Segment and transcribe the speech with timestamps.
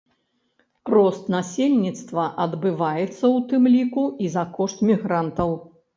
[0.93, 5.49] Рост насельніцтва адбываецца ў тым ліку і за кошт мігрантаў.